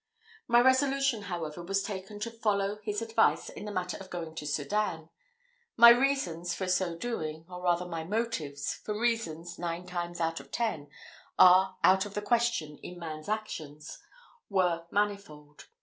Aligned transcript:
My 0.47 0.59
resolution, 0.61 1.21
however, 1.21 1.61
was 1.61 1.83
taken 1.83 2.19
to 2.21 2.31
follow 2.31 2.79
his 2.81 3.03
advice 3.03 3.49
in 3.49 3.65
the 3.65 3.71
matter 3.71 3.97
of 3.97 4.09
going 4.09 4.33
to 4.33 4.47
Sedan. 4.47 5.09
My 5.77 5.89
reasons 5.91 6.55
for 6.55 6.67
so 6.67 6.95
doing 6.95 7.45
or 7.47 7.61
rather 7.61 7.85
my 7.85 8.03
motives, 8.03 8.73
for 8.73 8.99
reasons, 8.99 9.59
nine 9.59 9.85
times 9.85 10.19
in 10.19 10.33
ten, 10.49 10.89
are 11.37 11.77
out 11.83 12.07
of 12.07 12.15
the 12.15 12.21
question 12.23 12.79
in 12.79 12.97
man's 12.97 13.29
actions 13.29 13.99
were 14.49 14.85
manifold. 14.89 15.67